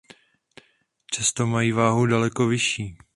Často 1.11 1.47
mají 1.47 1.71
váhu 1.71 2.05
daleko 2.05 2.47
vyšší. 2.47 2.97